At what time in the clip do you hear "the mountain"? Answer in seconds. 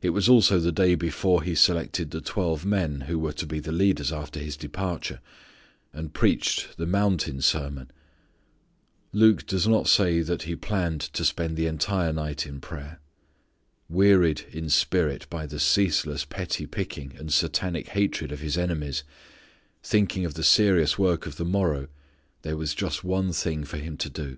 6.76-7.40